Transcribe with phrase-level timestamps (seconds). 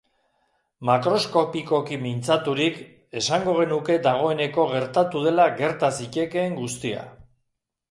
[0.89, 2.79] Makroskopikoki mintzaturik,
[3.21, 7.07] esango genuke dagoeneko gertatu dela gerta zitekeen guztia.